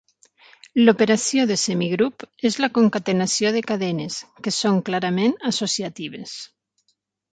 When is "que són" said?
4.47-4.81